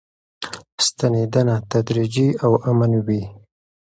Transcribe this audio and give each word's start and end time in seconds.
ستنېدنه 0.85 1.55
تدریجي 1.71 2.27
او 2.43 2.51
امن 2.69 2.91
وي. 3.05 3.21